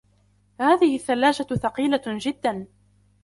هذه 0.59 0.95
الثلاجة 0.95 1.43
ثقيلة 1.43 2.01
جدا 2.07 2.67